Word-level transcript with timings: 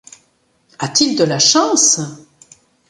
A-t-il 0.79 1.15
de 1.15 1.23
la 1.23 1.37
chance! 1.37 2.01